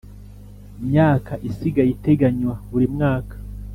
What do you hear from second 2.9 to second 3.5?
mwaka